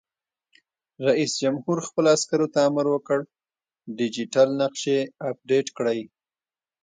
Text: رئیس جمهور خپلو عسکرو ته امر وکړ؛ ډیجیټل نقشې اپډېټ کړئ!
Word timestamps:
رئیس 1.07 1.31
جمهور 1.41 1.77
خپلو 1.87 2.07
عسکرو 2.15 2.47
ته 2.53 2.59
امر 2.69 2.85
وکړ؛ 2.91 3.19
ډیجیټل 3.97 4.49
نقشې 4.61 4.97
اپډېټ 5.29 5.67
کړئ! 5.77 6.01